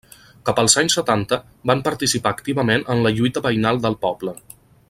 [0.49, 1.39] Cap als anys setanta
[1.71, 4.39] van participar activament en la lluita veïnal del poble.